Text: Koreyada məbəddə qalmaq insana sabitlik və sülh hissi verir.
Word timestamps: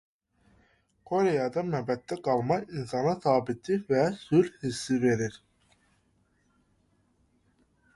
Koreyada 1.09 1.61
məbəddə 1.71 2.15
qalmaq 2.29 2.63
insana 2.79 3.13
sabitlik 3.27 3.87
və 3.95 4.03
sülh 4.25 4.53
hissi 4.65 5.01
verir. 5.05 5.41